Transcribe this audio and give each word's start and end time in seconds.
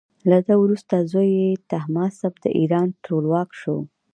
له 0.29 0.37
ده 0.47 0.55
وروسته 0.63 0.95
زوی 1.11 1.29
یې 1.41 1.49
تهماسب 1.71 2.33
د 2.43 2.45
ایران 2.59 2.87
ټولواک 3.05 3.49
شو. 3.59 3.77